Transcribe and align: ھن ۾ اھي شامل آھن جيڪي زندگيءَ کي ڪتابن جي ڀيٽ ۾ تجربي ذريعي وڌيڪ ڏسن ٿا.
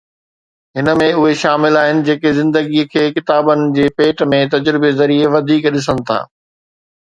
ھن 0.77 0.87
۾ 1.01 1.05
اھي 1.23 1.33
شامل 1.41 1.73
آھن 1.81 1.97
جيڪي 2.07 2.31
زندگيءَ 2.39 2.89
کي 2.95 3.03
ڪتابن 3.17 3.67
جي 3.77 3.87
ڀيٽ 4.01 4.25
۾ 4.35 4.41
تجربي 4.57 4.93
ذريعي 5.01 5.31
وڌيڪ 5.37 5.63
ڏسن 5.79 6.05
ٿا. 6.11 6.21